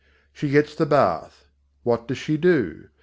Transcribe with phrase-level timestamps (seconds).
[0.33, 1.45] She gets the bath.
[1.83, 2.89] What does she do?